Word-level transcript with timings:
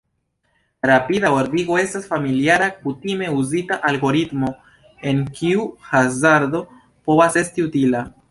Rapida 0.91 1.29
ordigo 1.39 1.75
estas 1.81 2.07
familiara, 2.13 2.69
kutime 2.85 3.27
uzita 3.41 3.77
algoritmo 3.91 4.49
en 5.11 5.21
kiu 5.41 5.67
hazardo 5.91 6.63
povas 7.11 7.41
esti 7.43 7.67
utila. 7.71 8.03